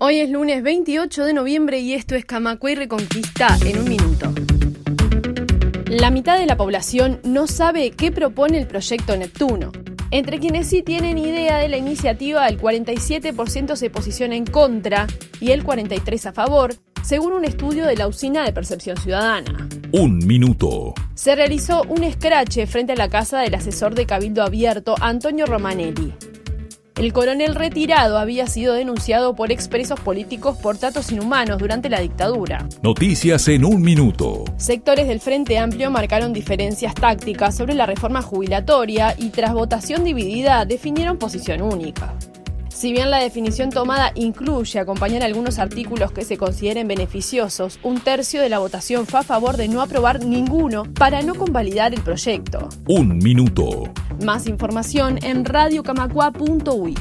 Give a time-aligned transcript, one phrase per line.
[0.00, 4.32] Hoy es lunes 28 de noviembre y esto es Camacue Reconquista en un minuto.
[5.88, 9.72] La mitad de la población no sabe qué propone el proyecto Neptuno.
[10.12, 15.08] Entre quienes sí tienen idea de la iniciativa, el 47% se posiciona en contra
[15.40, 19.68] y el 43% a favor, según un estudio de la Usina de Percepción Ciudadana.
[19.90, 20.94] Un minuto.
[21.16, 26.14] Se realizó un escrache frente a la casa del asesor de Cabildo Abierto, Antonio Romanelli.
[26.98, 32.66] El coronel retirado había sido denunciado por expresos políticos por tratos inhumanos durante la dictadura.
[32.82, 34.42] Noticias en un minuto.
[34.56, 40.64] Sectores del Frente Amplio marcaron diferencias tácticas sobre la reforma jubilatoria y tras votación dividida
[40.64, 42.16] definieron posición única.
[42.78, 48.40] Si bien la definición tomada incluye acompañar algunos artículos que se consideren beneficiosos, un tercio
[48.40, 52.68] de la votación fue a favor de no aprobar ninguno para no convalidar el proyecto.
[52.86, 53.92] Un minuto.
[54.24, 56.94] Más información en radiocamacua.uy.